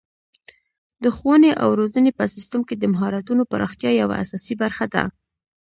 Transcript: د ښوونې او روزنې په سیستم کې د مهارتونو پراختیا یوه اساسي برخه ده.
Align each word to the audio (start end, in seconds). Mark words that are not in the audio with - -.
د 1.03 1.05
ښوونې 1.15 1.51
او 1.63 1.69
روزنې 1.79 2.11
په 2.17 2.25
سیستم 2.33 2.61
کې 2.67 2.75
د 2.77 2.83
مهارتونو 2.93 3.43
پراختیا 3.51 3.91
یوه 4.01 4.15
اساسي 4.23 4.53
برخه 4.61 4.85
ده. 4.93 5.03